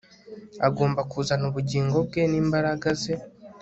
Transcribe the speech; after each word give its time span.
agomba 0.67 1.01
kuzana 1.11 1.43
ubugingo 1.49 1.97
bwe 2.07 2.21
n'imbaraga 2.31 2.87
ze 3.01 3.13